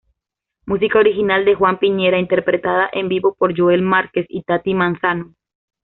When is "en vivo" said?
2.91-3.35